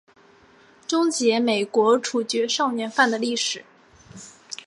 [0.87, 3.63] 终结美国处决少年犯的历史。